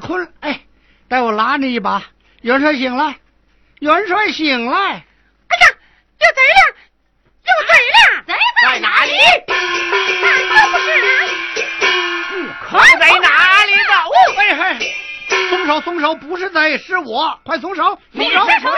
[0.00, 0.60] 你这样的困，哎，
[1.08, 2.02] 待我拉你一把。
[2.40, 3.16] 元帅醒来，
[3.80, 4.78] 元帅醒来！
[4.78, 5.04] 哎呀，
[6.18, 6.60] 有贼了，
[7.44, 8.00] 有贼了！
[8.26, 9.12] 贼在哪里？
[9.46, 9.52] 咱
[10.48, 10.88] 可不是，
[12.62, 13.92] 可在哪里呢？
[14.38, 14.94] 哎嘿，
[15.50, 18.46] 松手，松手，不是贼，是我，快松手，松手！
[18.46, 18.70] 你是谁？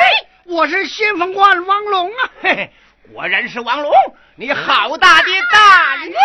[0.46, 2.30] 我是先锋官王龙啊！
[2.40, 2.72] 嘿嘿，
[3.12, 3.92] 果然是王龙，
[4.34, 6.16] 你好大的胆子！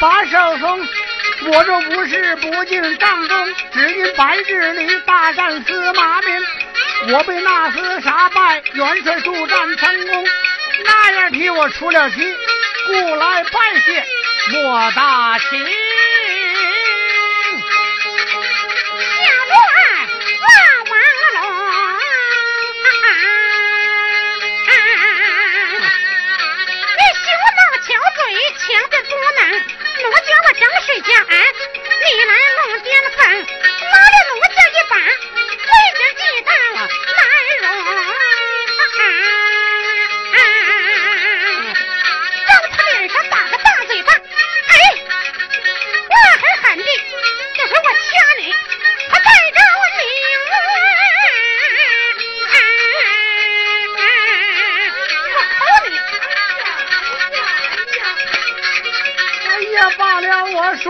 [0.00, 0.88] 把手松！
[1.50, 10.24] 我若不是不进帐中，只因白日里大战司马明，我被那厮杀败，元帅助战成功，
[10.84, 12.16] 那样替我出了气，
[12.86, 14.04] 故来拜谢，
[14.52, 15.38] 莫大
[30.08, 31.10] 我觉我正是家？
[31.28, 34.92] 你来弄点饭，拿了奴家一半，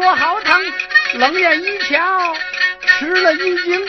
[0.00, 0.72] 说好疼，
[1.14, 2.36] 冷眼一瞧，
[2.86, 3.84] 吃了一惊，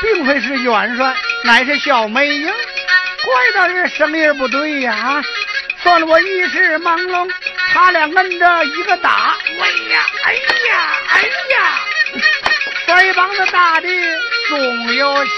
[0.00, 1.12] 并非是元帅，
[1.42, 2.46] 乃是小梅英。
[2.46, 5.20] 怪到这声音不对呀！
[5.82, 7.28] 算了，我一时朦胧，
[7.72, 10.34] 他俩摁着一个打，哎呀，哎
[10.68, 11.80] 呀，哎呀，
[12.86, 13.88] 腮帮子打的
[14.48, 15.30] 总有气。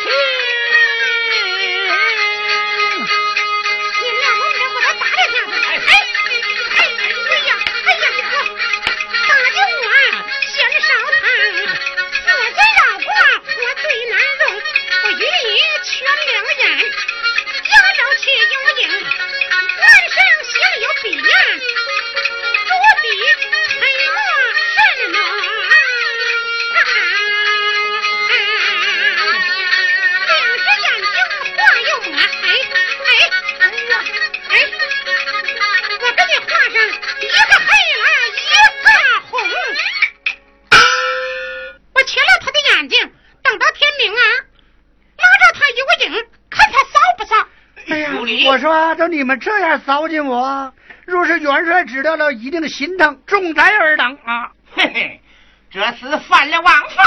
[48.62, 50.72] 说，就你们这样糟践我，
[51.04, 54.52] 若是元帅知道了，一定心疼，重罪二等啊！
[54.76, 55.20] 嘿嘿，
[55.68, 57.02] 这次犯了王法，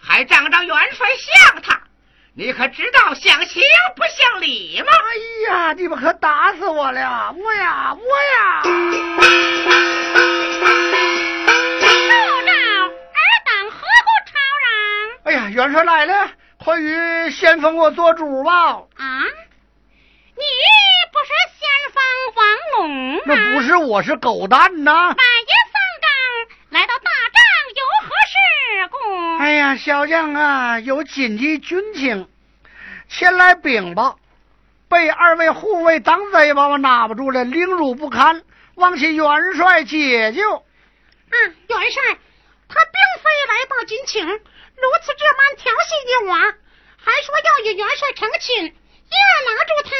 [0.00, 1.78] 还仗着元帅像他，
[2.34, 3.62] 你可知道像情
[3.94, 4.86] 不像理吗？
[4.88, 7.34] 哎呀，你们可打死我了！
[7.36, 8.62] 我呀，我呀！
[8.62, 8.70] 受
[12.46, 12.52] 诏
[13.12, 14.32] 尔等何故吵
[14.64, 14.72] 嚷？
[15.24, 18.78] 哎呀，元帅来了，快与先锋我做主吧！
[18.96, 19.22] 啊？
[22.34, 22.46] 王
[22.78, 23.20] 龙吗？
[23.26, 25.14] 那不是，我是狗蛋呐。
[25.14, 27.42] 半夜三更来到大帐，
[27.76, 28.36] 有何事
[28.90, 29.42] 故？
[29.42, 32.28] 哎呀，小将啊，有紧急军情，
[33.08, 34.18] 前来禀报，
[34.88, 38.42] 被二位护卫当贼把我拿不住了，凌辱不堪，
[38.74, 39.26] 望请元
[39.56, 40.54] 帅解救。
[40.54, 41.36] 啊，
[41.68, 42.02] 元帅，
[42.68, 44.36] 他并非来报军情，如
[45.02, 46.34] 此这般调戏的我，
[46.96, 48.64] 还说要与元帅成亲。
[48.66, 49.90] 一儿拿住他，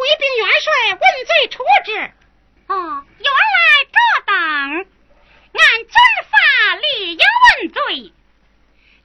[0.00, 1.92] 回禀元帅，问罪处置。
[2.68, 4.32] 哦，原来这等，
[5.52, 5.92] 按军
[6.30, 6.32] 法
[6.76, 8.14] 理应问罪，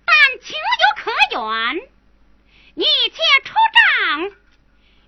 [0.06, 1.82] 但情有可原。
[2.76, 4.22] 你且出帐，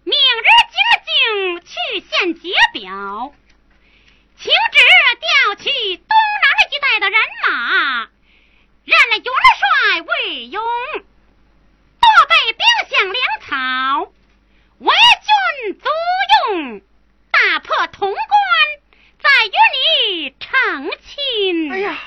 [0.04, 0.14] 明
[0.44, 0.76] 日进
[1.06, 3.34] 京去献捷表，
[4.36, 4.78] 请旨
[5.22, 6.10] 调去东
[6.44, 8.10] 南一带的人马，
[8.84, 10.62] 任了元帅为用，
[12.02, 14.12] 多备兵饷粮草。
[14.80, 14.94] 为
[15.64, 15.90] 君租
[16.54, 16.82] 用，
[17.32, 18.18] 打破潼关，
[19.20, 21.72] 再与你成亲。
[21.72, 21.98] 哎呀，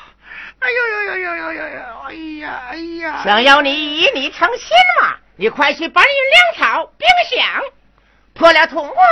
[0.61, 1.81] 哎呦呦呦呦呦呦呦！
[2.09, 3.23] 哎呀哎呀！
[3.25, 4.69] 想要你与你成亲
[5.01, 7.73] 嘛，你快去搬运粮草、兵饷，
[8.35, 9.09] 破了潼关，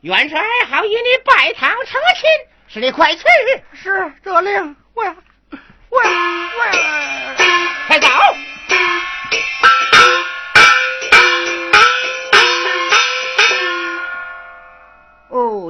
[0.00, 0.40] 元帅
[0.70, 2.28] 好与你拜堂成亲。
[2.68, 3.22] 是你快去，
[3.74, 6.02] 是得令，喂喂喂，
[7.86, 8.08] 快走！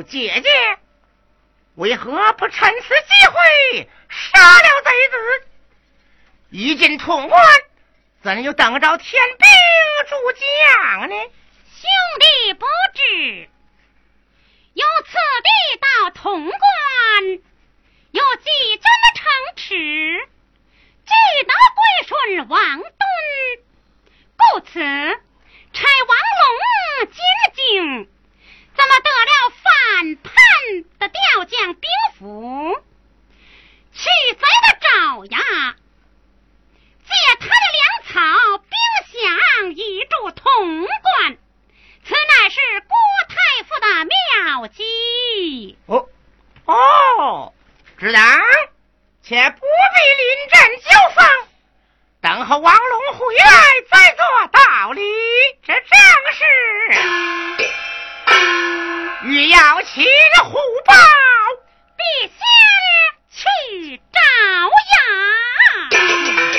[0.06, 0.78] 姐姐，
[1.74, 5.46] 为何不趁此机会杀了贼子？
[6.50, 7.42] 一进潼关，
[8.22, 9.46] 怎又等着天兵
[10.08, 11.14] 助将呢？
[11.74, 13.48] 兄弟不知，
[14.74, 15.12] 有此
[15.42, 15.50] 地
[15.80, 17.42] 到潼关，
[18.12, 19.24] 有几军的城
[19.56, 19.74] 池，
[21.04, 21.12] 俱
[21.46, 22.86] 到归顺王敦，
[24.36, 24.80] 故此
[25.72, 26.46] 差王龙
[27.10, 27.18] 进
[27.54, 28.08] 京。
[28.76, 29.50] 怎么得了
[29.86, 30.34] 反叛
[30.98, 31.88] 的调将兵
[32.18, 32.76] 符？
[33.92, 35.38] 去贼的爪牙，
[37.04, 38.76] 借他的粮草兵
[39.08, 40.42] 饷以助潼
[40.86, 41.38] 关，
[42.04, 42.96] 此乃是郭
[43.28, 43.34] 太
[43.64, 45.78] 傅的妙计。
[45.86, 46.08] 哦
[46.66, 47.54] 哦，
[47.98, 48.20] 知道，
[49.22, 51.24] 且不必临阵交锋，
[52.20, 53.44] 等候王龙回来
[53.90, 55.00] 再做道理。
[55.62, 55.82] 这正
[56.32, 56.44] 是。
[59.26, 60.04] 欲要擒
[60.44, 60.52] 虎
[60.84, 60.94] 豹，
[61.96, 62.38] 必先
[63.32, 64.20] 去找
[65.90, 66.55] 羊。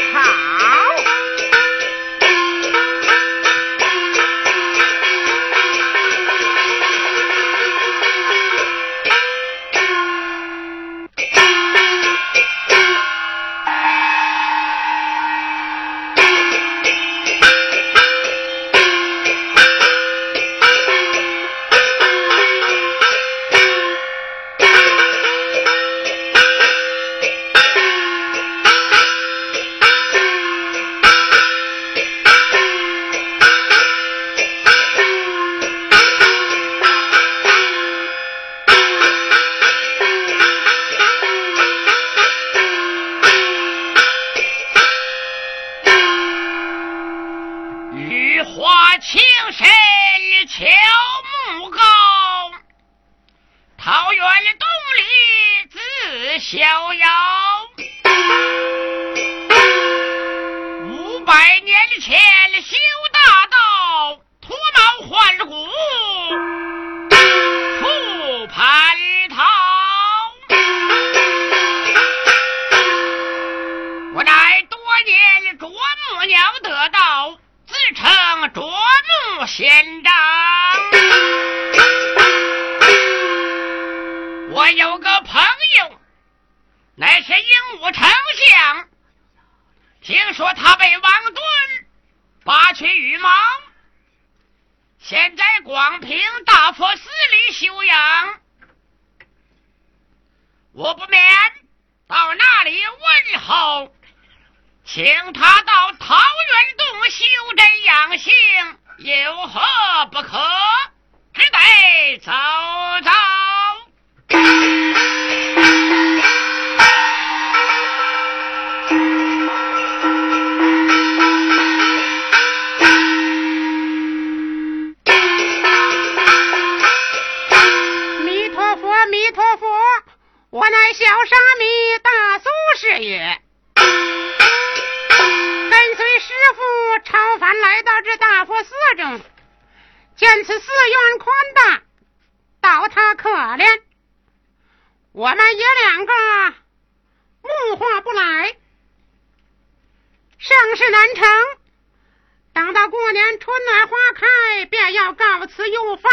[155.72, 156.12] 又方，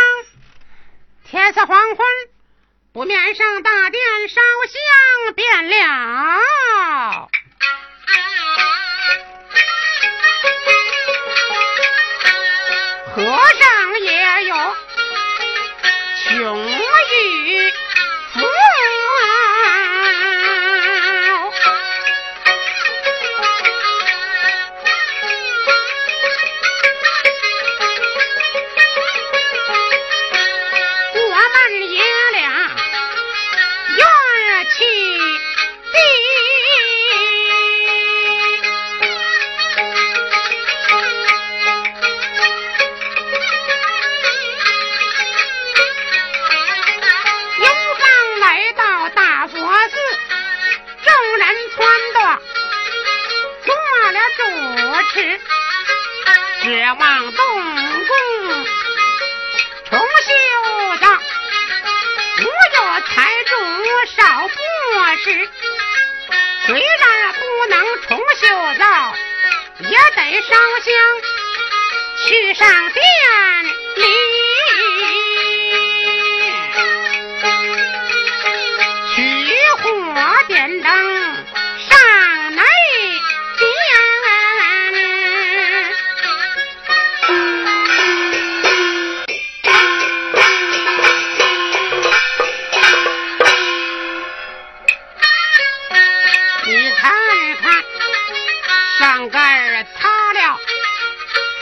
[1.24, 2.06] 天色黄昏，
[2.92, 7.28] 不免上大殿烧香便了。
[13.14, 14.76] 和尚也有。
[65.24, 65.30] 是，
[66.66, 68.44] 虽然不能重修
[68.78, 69.16] 造，
[69.78, 70.54] 也得烧
[70.84, 70.92] 香
[72.28, 73.02] 去上殿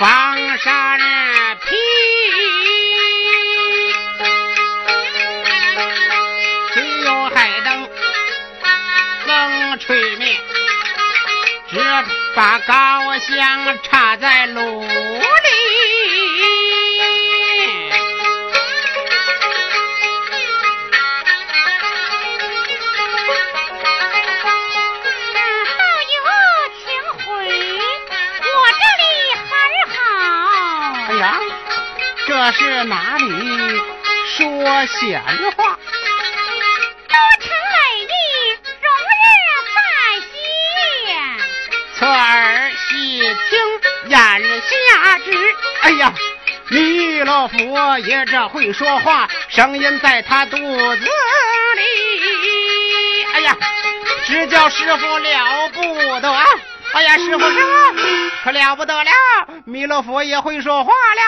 [0.03, 0.99] 房上
[1.61, 1.77] 皮，
[6.75, 7.89] 只有海灯
[9.29, 10.37] 能吹灭，
[11.71, 11.79] 只
[12.35, 14.85] 把高香插在炉。
[32.45, 33.81] 这是哪里
[34.27, 35.23] 说闲
[35.57, 35.79] 话？
[41.97, 43.61] 侧耳细听，
[44.09, 45.55] 眼下知。
[45.83, 46.13] 哎呀，
[46.69, 51.11] 弥勒佛爷这会说话，声音在他肚子里。
[53.35, 53.57] 哎呀，
[54.27, 55.81] 只叫师傅了不
[56.21, 56.29] 得！
[56.95, 58.01] 哎呀，师傅师傅
[58.43, 59.11] 可了不得了，
[59.65, 61.23] 弥勒佛爷会说话了。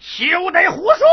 [0.00, 1.06] 休得胡说！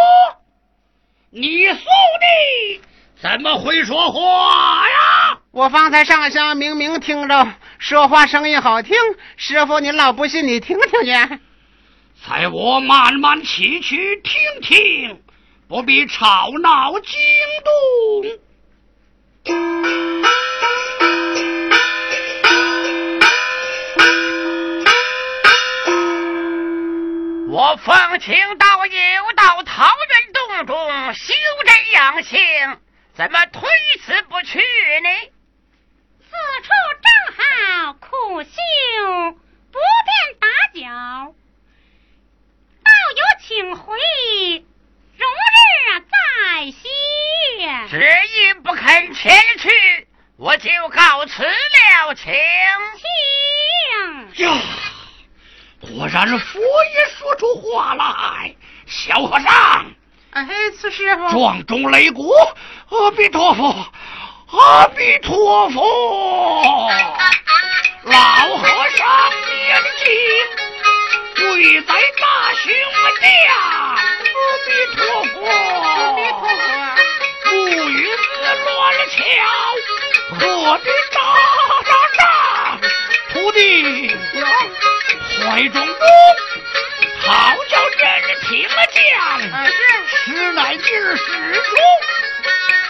[1.29, 2.81] 你素的
[3.21, 5.39] 怎么会说话呀？
[5.51, 7.53] 我方才上香，明明听着。
[7.79, 8.95] 说话声音好听，
[9.35, 11.39] 师傅您老不信，你听听去。
[12.27, 15.21] 在我慢慢起去听听，
[15.67, 17.19] 不必吵闹惊
[19.43, 19.53] 动。
[27.57, 31.33] 我奉请道友到桃源洞中修
[31.65, 32.39] 真养性，
[33.15, 33.67] 怎么推
[34.05, 35.09] 辞不去呢？
[36.19, 36.27] 此
[36.61, 36.69] 处
[37.01, 38.51] 正好苦修，
[39.71, 41.33] 不便打搅。
[42.83, 43.97] 道友请回，
[45.17, 46.77] 容日再歇。
[47.89, 52.31] 只因不肯前去，我就告辞了，请。
[54.35, 54.45] 请。
[54.45, 54.76] 呀，
[55.95, 58.53] 果然是佛爷说出话来。
[58.85, 59.85] 小和尚，
[60.31, 60.47] 哎，
[60.79, 62.33] 此师傅，撞钟擂鼓，
[62.89, 63.85] 阿弥陀佛。
[64.49, 65.81] 阿弥陀佛，
[68.03, 68.15] 老
[68.57, 68.65] 和
[68.95, 70.07] 尚念经，
[71.35, 72.63] 跪在大雄
[73.19, 73.29] 殿。
[73.51, 74.99] 阿弥陀
[75.33, 76.55] 佛，阿弥陀佛，
[77.51, 77.51] 木
[77.89, 78.21] 鱼子
[78.63, 78.73] 乱
[79.09, 79.19] 敲，
[80.39, 80.39] 喝
[80.77, 81.91] 的喳喳喳。
[83.47, 84.11] 徒弟，
[85.39, 85.85] 怀中中，
[87.21, 88.99] 好叫人听见。
[89.65, 89.71] 是，
[90.25, 91.79] 实乃今日始终。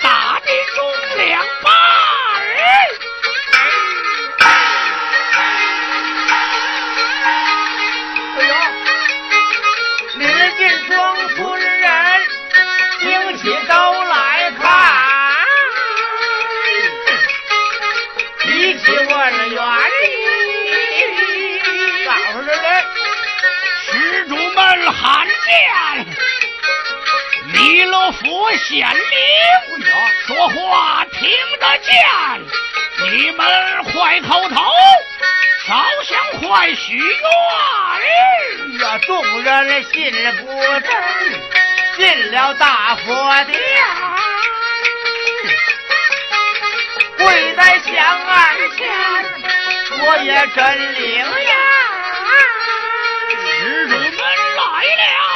[0.01, 0.79] 打的中
[1.17, 2.41] 两把儿，
[8.39, 8.49] 哎呦，
[10.15, 10.25] 李
[10.57, 10.95] 进庄
[11.35, 11.56] 村
[25.69, 26.07] 罕见。
[27.53, 29.01] 弥勒佛显灵，
[30.25, 31.93] 说话听得见。
[33.09, 33.47] 你们
[33.93, 34.55] 快叩头，
[35.65, 37.21] 烧香快许愿。
[38.79, 40.45] 呀，众人信不
[40.81, 40.89] 真，
[41.95, 43.59] 进了大佛殿，
[47.17, 47.95] 跪在香
[48.27, 48.87] 案前，
[49.99, 51.53] 我也真灵呀。
[53.59, 55.26] 施主们来了。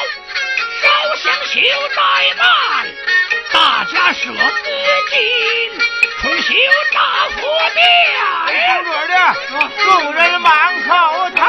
[1.52, 2.00] 香修怠
[2.38, 2.48] 慢，
[3.52, 4.36] 大家舍资
[5.10, 5.20] 金
[6.22, 6.54] 重修
[6.94, 6.98] 大
[7.36, 7.42] 佛
[7.74, 7.84] 殿。
[8.86, 9.14] 中的
[9.84, 10.50] 众人满
[10.88, 10.90] 口
[11.36, 11.44] 头，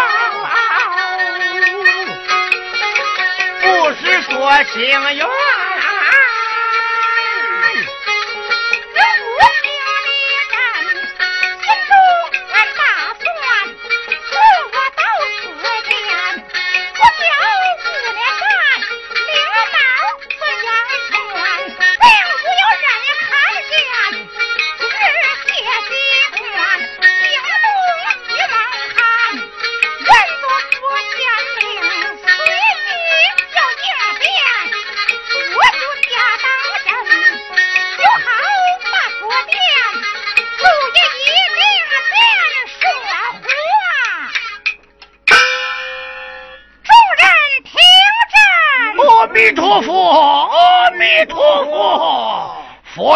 [3.60, 4.32] 不是说
[4.72, 4.82] 情
[5.14, 5.61] 缘。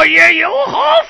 [0.06, 1.05] 也有好。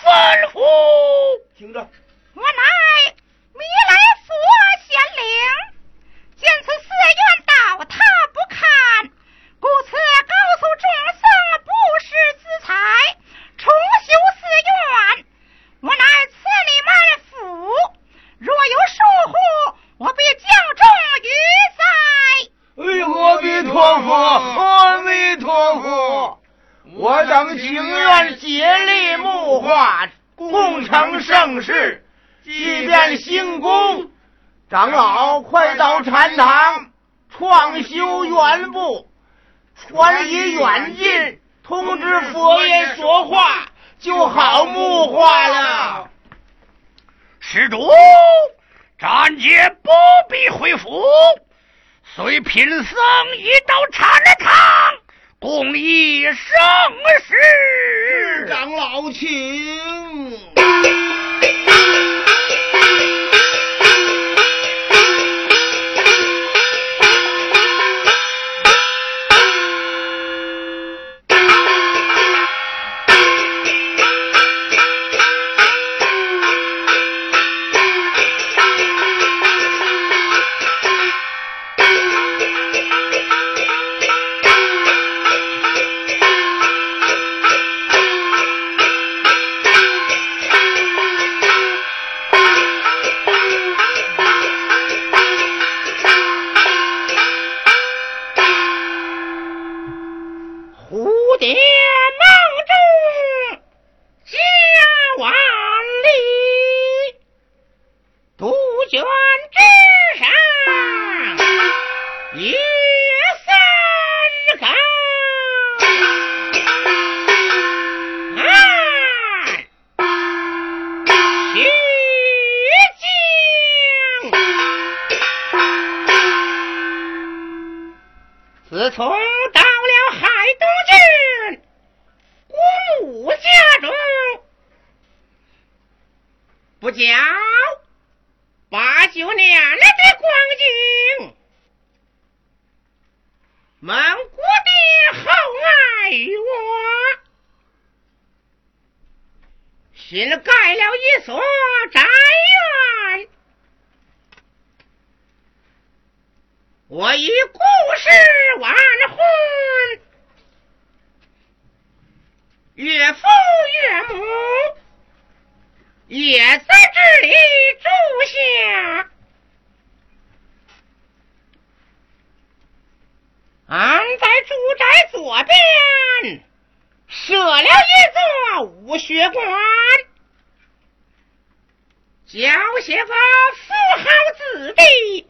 [183.97, 185.27] 好子弟。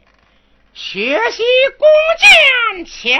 [0.73, 1.43] 学习
[1.77, 1.87] 弓
[2.19, 3.19] 箭、枪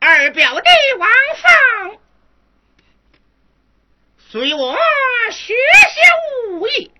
[0.00, 2.00] 马，二表弟王放
[4.18, 4.76] 随我
[5.30, 6.00] 学习
[6.50, 6.90] 武艺，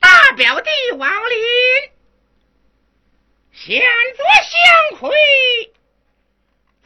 [0.00, 1.36] 大表弟王林
[3.52, 3.82] 现
[4.16, 5.14] 做相魁，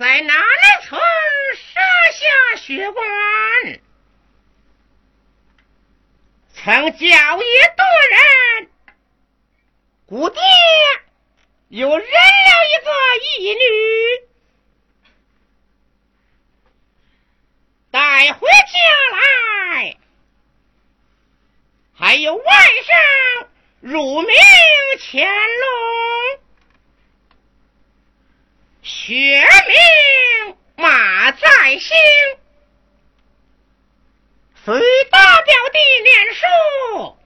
[0.03, 0.35] 在南
[0.83, 1.01] 村
[1.55, 1.81] 设
[2.13, 3.07] 下学馆。
[6.53, 7.45] 曾教育
[7.77, 8.71] 多人，
[10.07, 10.43] 姑爹
[11.69, 12.91] 又认了一个
[13.39, 13.63] 义女，
[17.93, 18.75] 带回家
[19.77, 19.97] 来，
[21.95, 23.47] 还有外甥
[23.81, 24.35] 乳名
[24.99, 26.42] 乾隆，
[28.83, 31.97] 学名马在兴。
[34.65, 37.17] 随大表弟念书，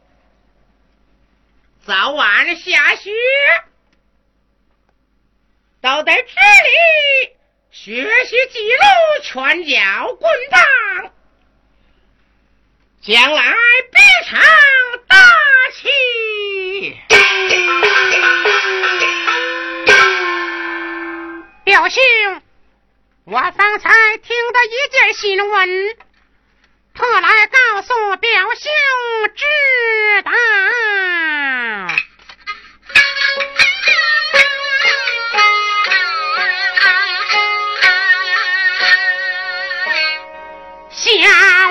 [1.87, 3.11] 早晚下学，
[5.81, 7.37] 都在这里
[7.71, 8.85] 学习记录、
[9.23, 11.13] 拳脚、棍棒，
[13.01, 13.55] 将来
[13.93, 14.39] 必成
[15.07, 15.17] 大
[15.73, 15.89] 器。
[21.77, 22.03] 表兄，
[23.27, 25.95] 我方才听到一件新闻。
[26.95, 28.73] 特来告诉表兄
[29.35, 29.45] 知
[30.23, 30.31] 道，
[40.95, 41.66] 下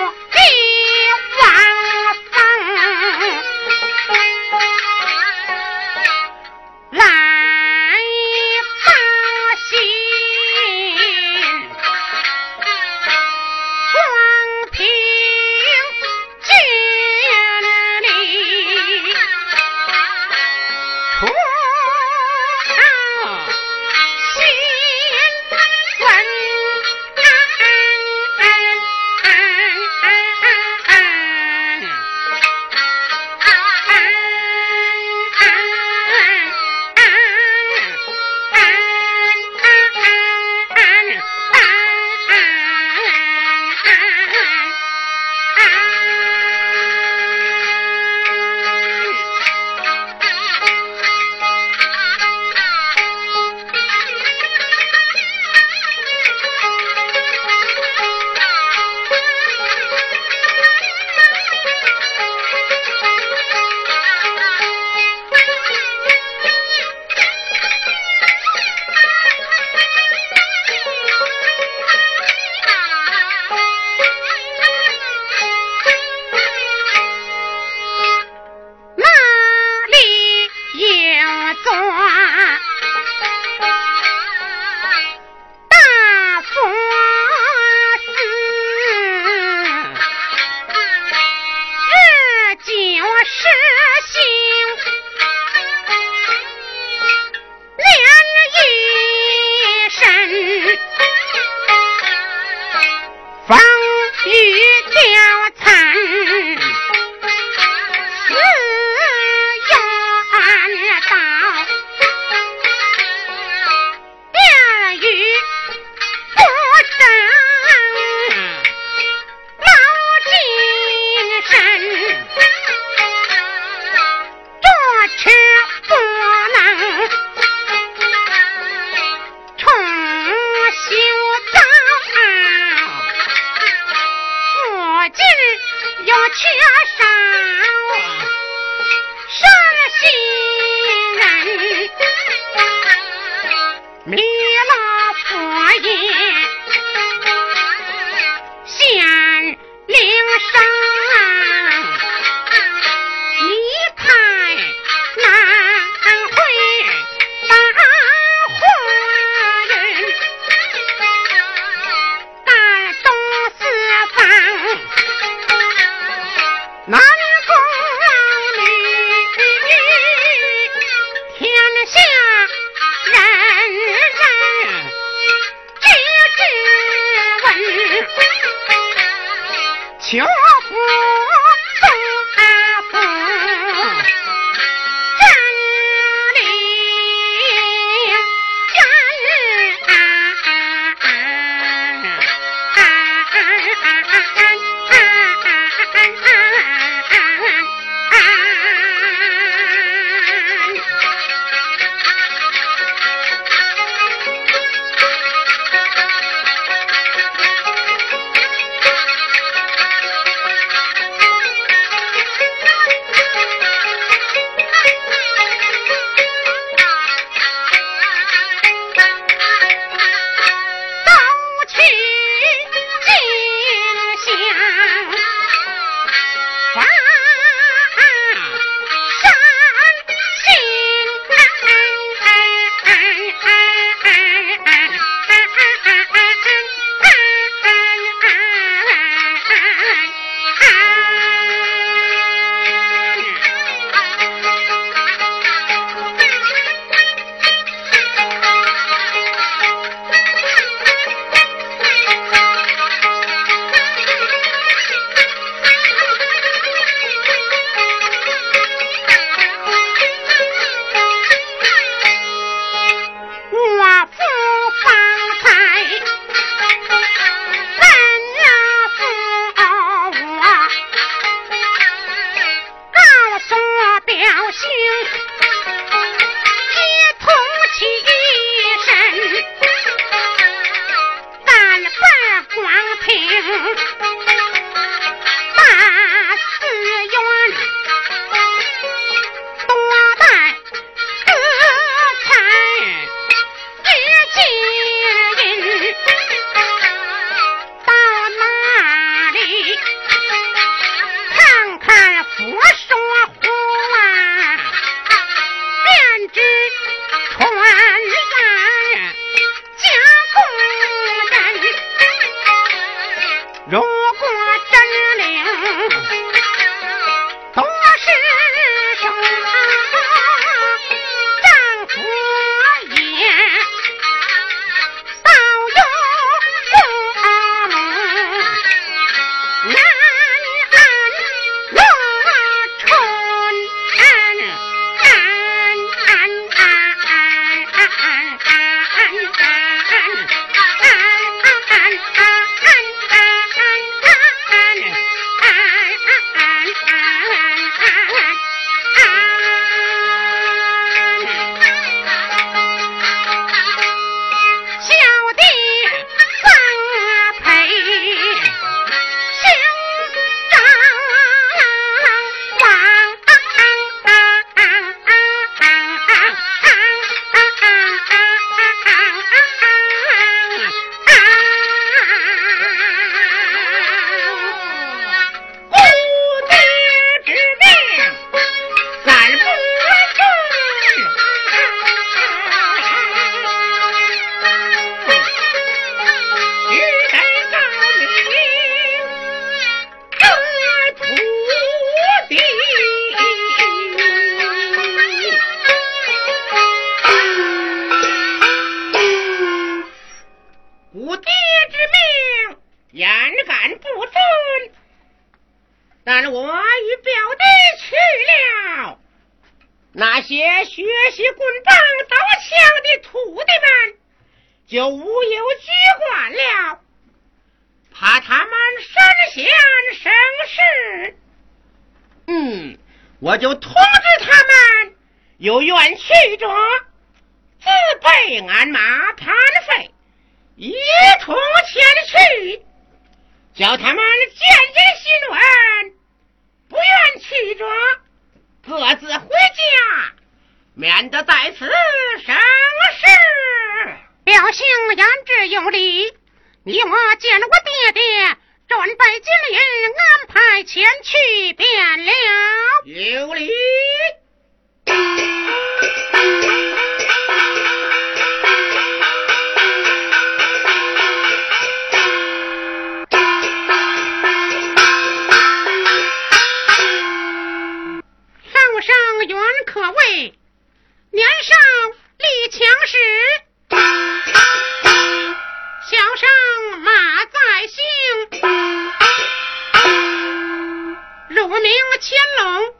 [482.08, 482.76] 乾隆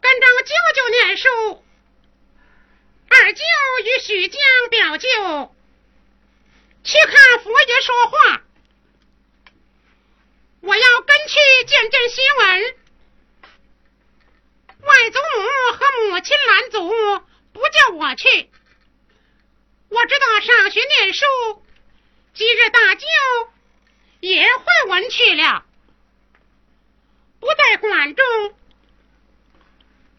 [0.00, 1.28] 跟着舅舅念书，
[3.10, 3.44] 二舅
[3.84, 5.54] 与许江表舅
[6.82, 8.42] 去看佛爷说话。
[10.62, 12.74] 我要跟去见见新闻。
[14.80, 16.88] 外祖母和母亲拦阻，
[17.52, 18.50] 不叫我去。
[19.90, 21.26] 我知道上学念书，
[22.32, 23.06] 今日大舅
[24.20, 25.66] 也会文去了。
[27.40, 28.24] 不在馆中，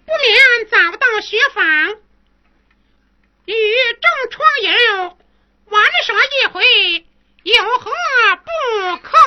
[0.05, 1.95] 不免早到学房，
[3.45, 5.17] 与众窗友
[5.65, 7.05] 玩耍一回，
[7.43, 7.91] 有何
[8.37, 9.17] 不可？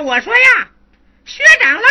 [0.00, 0.68] 我说呀，
[1.24, 1.82] 学长郎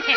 [0.00, 0.12] 去，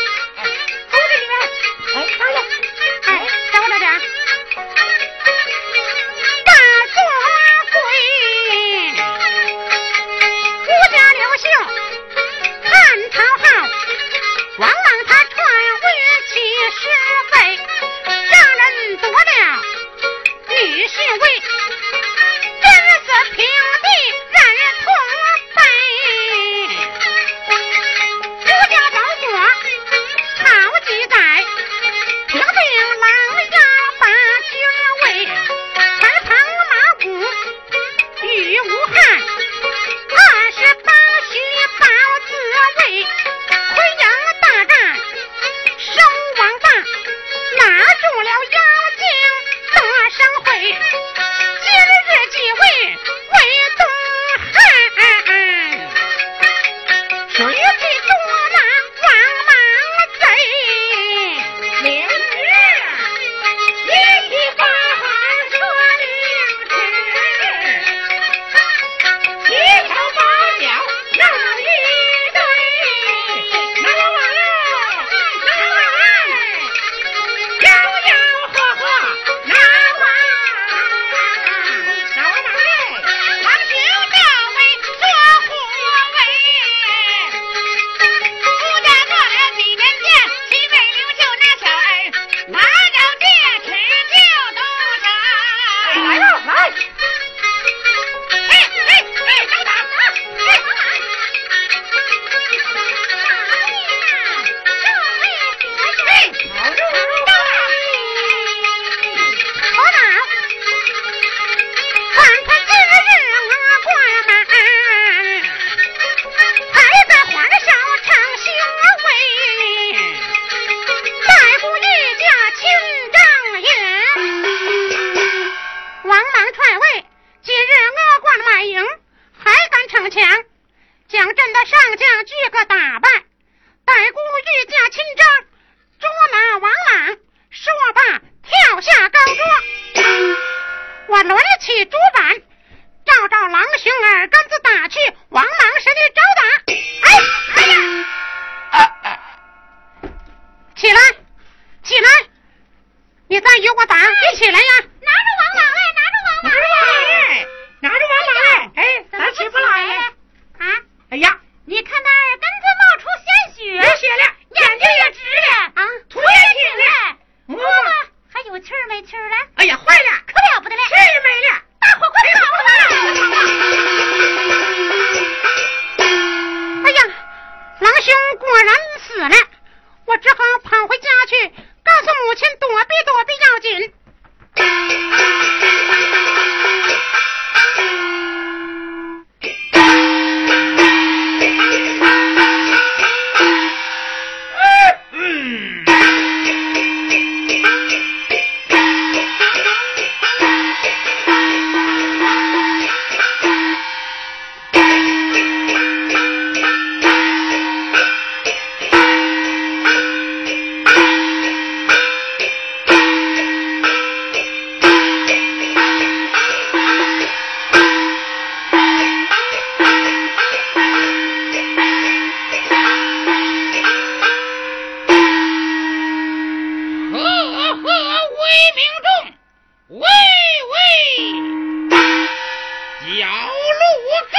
[233.09, 233.83] 小路
[234.31, 234.37] 高，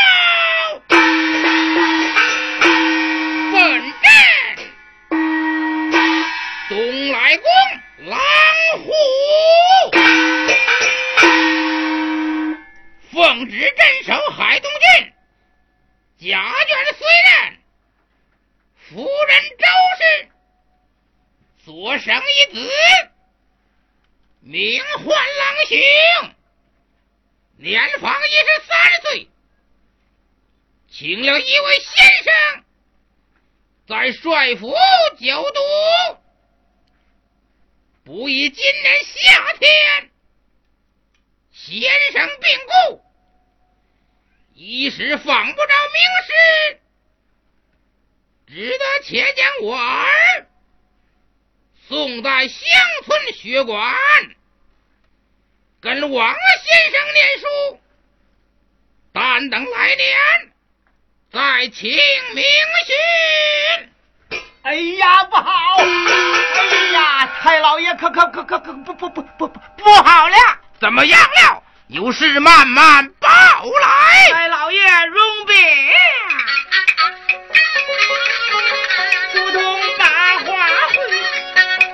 [3.52, 3.58] 本
[3.90, 4.06] 镇
[6.68, 6.78] 东
[7.10, 7.50] 来公
[8.06, 8.20] 狼
[8.84, 8.92] 虎，
[13.10, 17.58] 奉旨镇守海东郡，家眷虽任，
[18.88, 19.66] 夫人周
[19.98, 20.02] 氏
[21.64, 22.70] 所生一子，
[24.42, 25.76] 名唤狼行。
[27.62, 29.28] 年方一十三岁。
[30.88, 32.64] 请了一位先生
[33.86, 34.74] 在帅府
[35.18, 35.61] 就读。
[38.02, 40.11] 不以今年夏天。
[41.52, 41.82] 先
[42.12, 42.58] 生病
[42.88, 43.02] 故
[44.54, 46.80] 一时访不着名师。
[48.46, 50.48] 只得且将我儿
[51.88, 52.58] 送在乡
[53.04, 53.94] 村学馆。
[55.82, 57.80] 跟王先生念书，
[59.14, 60.52] 但等来年
[61.32, 61.90] 再请
[62.34, 62.44] 明
[62.86, 64.38] 训。
[64.62, 65.50] 哎呀，不好！
[65.78, 70.36] 哎呀，太老爷可可可可可不不不不不不好了！
[70.78, 71.62] 怎么样了？
[71.88, 74.30] 有事慢慢报来。
[74.32, 75.56] 太老爷容禀，
[79.32, 80.04] 如同把
[80.40, 80.94] 话回，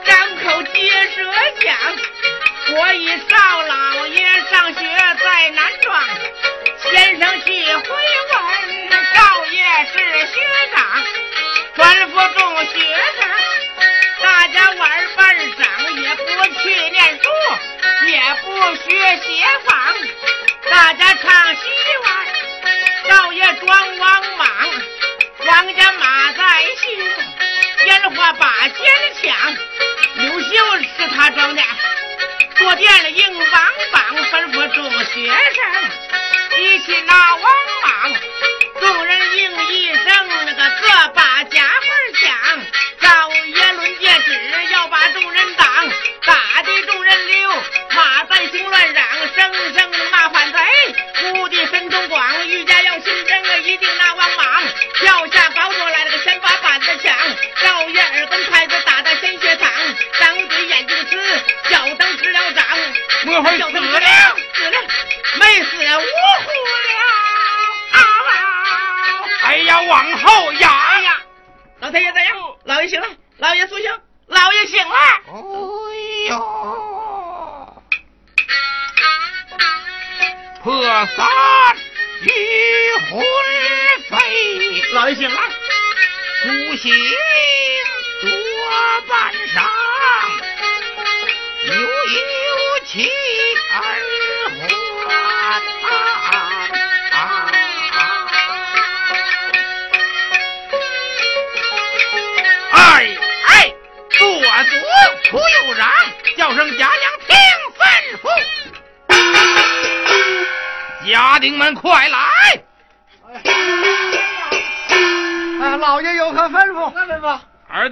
[0.04, 1.22] 张口结舌
[1.60, 1.76] 讲。
[2.68, 4.80] 我与少老爷上学
[5.22, 6.02] 在南庄
[6.82, 7.82] 先生去回
[8.32, 9.62] 问少爷
[9.92, 10.40] 是学
[10.74, 10.84] 长
[11.76, 12.80] 吩咐众学
[13.20, 13.30] 生
[14.20, 17.30] 大家玩伴晌也不去念书
[18.08, 19.94] 也不学写坊
[20.68, 21.62] 大家唱戏
[22.04, 22.26] 玩
[23.08, 24.48] 少爷装王莽
[25.46, 28.84] 王家马在胸烟花把节
[29.22, 29.54] 抢
[30.16, 31.62] 刘秀是他装的。
[32.66, 33.46] 我见了营王
[33.92, 35.30] 王，吩咐众学生
[36.60, 37.44] 一起拿王
[37.84, 38.12] 莽。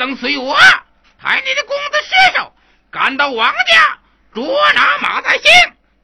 [0.05, 0.55] 跟随我。
[1.19, 2.53] 抬你的公子尸首
[2.91, 3.99] 赶到王家
[4.35, 5.51] 捉拿马太兴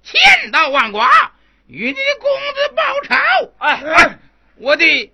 [0.03, 1.07] 千刀万剐
[1.67, 3.55] 与你的公子报仇。
[3.59, 4.19] 哎哎
[4.57, 5.13] 我的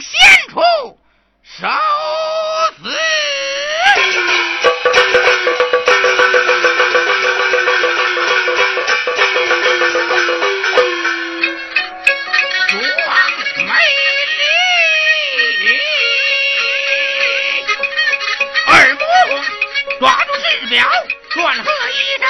[0.00, 0.60] 先出
[1.42, 1.66] 首
[2.82, 2.90] 死
[12.70, 13.16] 如王
[13.66, 13.72] 美
[15.60, 15.78] 丽
[18.66, 20.88] 二不抓住治表
[21.36, 22.26] 乱喝一声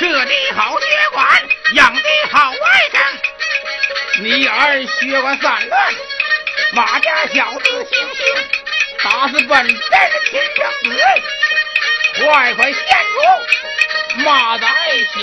[0.00, 2.00] 这里好血管养的
[2.30, 2.56] 好外
[2.92, 2.96] 甥。
[4.20, 5.94] 你儿血管散乱。
[6.78, 8.24] 马家小子行凶
[9.02, 10.96] 打死本寨的亲生子
[12.24, 15.18] 快快献出马来喜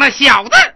[0.00, 0.69] 那小子。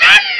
[0.00, 0.35] right?